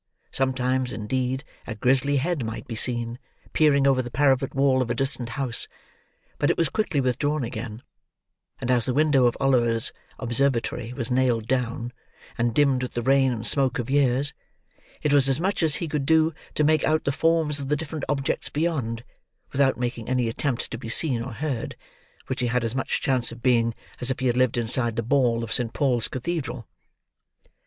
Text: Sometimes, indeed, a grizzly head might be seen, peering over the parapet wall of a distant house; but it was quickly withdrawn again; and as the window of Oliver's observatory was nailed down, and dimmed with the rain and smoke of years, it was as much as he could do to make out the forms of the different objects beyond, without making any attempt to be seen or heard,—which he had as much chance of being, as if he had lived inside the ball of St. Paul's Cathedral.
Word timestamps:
Sometimes, 0.31 0.91
indeed, 0.91 1.43
a 1.67 1.75
grizzly 1.75 2.17
head 2.17 2.43
might 2.43 2.65
be 2.67 2.73
seen, 2.73 3.19
peering 3.53 3.85
over 3.85 4.01
the 4.01 4.09
parapet 4.09 4.55
wall 4.55 4.81
of 4.81 4.89
a 4.89 4.95
distant 4.95 5.29
house; 5.37 5.67
but 6.39 6.49
it 6.49 6.57
was 6.57 6.69
quickly 6.69 6.99
withdrawn 6.99 7.43
again; 7.43 7.83
and 8.59 8.71
as 8.71 8.87
the 8.87 8.95
window 8.95 9.27
of 9.27 9.37
Oliver's 9.39 9.91
observatory 10.17 10.91
was 10.91 11.11
nailed 11.11 11.47
down, 11.47 11.93
and 12.35 12.55
dimmed 12.55 12.81
with 12.81 12.93
the 12.93 13.03
rain 13.03 13.31
and 13.31 13.45
smoke 13.45 13.77
of 13.77 13.91
years, 13.91 14.33
it 15.03 15.13
was 15.13 15.29
as 15.29 15.39
much 15.39 15.61
as 15.61 15.75
he 15.75 15.87
could 15.87 16.07
do 16.07 16.33
to 16.55 16.63
make 16.63 16.83
out 16.83 17.03
the 17.03 17.11
forms 17.11 17.59
of 17.59 17.69
the 17.69 17.75
different 17.75 18.03
objects 18.09 18.49
beyond, 18.49 19.03
without 19.51 19.77
making 19.77 20.09
any 20.09 20.27
attempt 20.27 20.71
to 20.71 20.79
be 20.79 20.89
seen 20.89 21.21
or 21.21 21.33
heard,—which 21.33 22.39
he 22.39 22.47
had 22.47 22.63
as 22.63 22.73
much 22.73 23.01
chance 23.01 23.31
of 23.31 23.43
being, 23.43 23.75
as 23.99 24.09
if 24.09 24.19
he 24.19 24.25
had 24.25 24.35
lived 24.35 24.57
inside 24.57 24.95
the 24.95 25.03
ball 25.03 25.43
of 25.43 25.53
St. 25.53 25.71
Paul's 25.73 26.07
Cathedral. 26.07 26.67